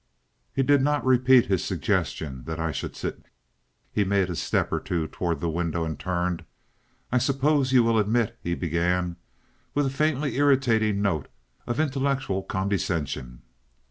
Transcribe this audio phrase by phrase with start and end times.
[0.51, 3.23] He did not repeat his suggestion that I should sit.
[3.91, 6.43] He made a step or two toward the window and turned.
[7.11, 9.17] "I suppose you will admit—" he began,
[9.75, 11.27] with a faintly irritating note
[11.67, 13.43] of intellectual condescension.